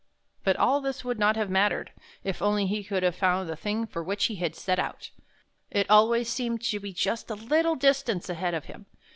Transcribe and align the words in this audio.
But 0.43 0.55
all 0.55 0.81
this 0.81 1.05
would 1.05 1.19
not 1.19 1.35
have 1.35 1.51
mattered, 1.51 1.91
if 2.23 2.41
only 2.41 2.65
he 2.65 2.83
could 2.83 3.03
have 3.03 3.13
found 3.15 3.47
the 3.47 3.55
thing 3.55 3.85
for 3.85 4.01
which 4.03 4.25
he 4.25 4.37
had 4.37 4.55
set 4.55 4.79
out. 4.79 5.11
It 5.69 5.87
always 5.91 6.27
seemed 6.27 6.63
to 6.63 6.79
be 6.79 6.91
just 6.91 7.29
a 7.29 7.35
little 7.35 7.75
distance 7.75 8.27
ahead 8.27 8.55
of 8.55 8.65
him. 8.65 8.87